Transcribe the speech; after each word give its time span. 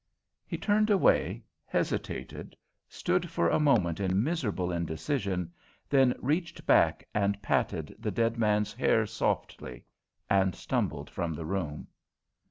He 0.47 0.57
turned 0.57 0.89
away, 0.89 1.43
hesitated, 1.67 2.55
stood 2.89 3.29
for 3.29 3.49
a 3.49 3.59
moment 3.59 3.99
in 3.99 4.23
miserable 4.23 4.71
indecision; 4.71 5.53
then 5.91 6.15
reached 6.17 6.65
back 6.65 7.07
and 7.13 7.39
patted 7.43 7.95
the 7.99 8.09
dead 8.09 8.35
man's 8.35 8.73
hair 8.73 9.05
softly, 9.05 9.83
and 10.27 10.55
stumbled 10.55 11.11
from 11.11 11.35
the 11.35 11.45
room. 11.45 11.85